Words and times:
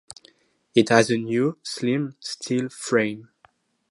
It 0.73 0.89
has 0.89 1.11
a 1.11 1.15
new, 1.19 1.59
slim, 1.61 2.15
steel 2.21 2.69
frame. 2.69 3.29